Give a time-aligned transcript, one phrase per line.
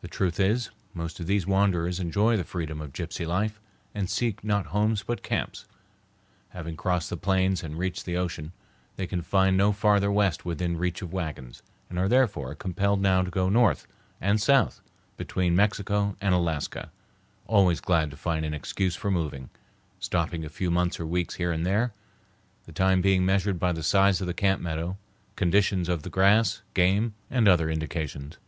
[0.00, 3.60] The truth is, most of these wanderers enjoy the freedom of gypsy life
[3.94, 5.66] and seek not homes but camps.
[6.50, 8.52] Having crossed the plains and reached the ocean,
[8.96, 13.22] they can find no farther west within reach of wagons, and are therefore compelled now
[13.22, 13.86] to go north
[14.22, 14.80] and south
[15.18, 16.90] between Mexico and Alaska,
[17.46, 19.50] always glad to find an excuse for moving,
[19.98, 21.92] stopping a few months or weeks here and there,
[22.64, 24.96] the time being measured by the size of the camp meadow,
[25.36, 28.38] conditions of the grass, game, and other indications.